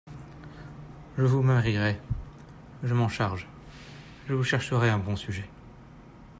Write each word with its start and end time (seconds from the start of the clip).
Je 1.15 1.21
vous 1.25 1.43
marierai… 1.43 1.99
je 2.81 2.95
m’en 2.95 3.07
charge… 3.07 3.47
je 4.27 4.33
vous 4.33 4.43
chercherai 4.43 4.89
un 4.89 4.97
bon 4.97 5.15
sujet… 5.15 5.47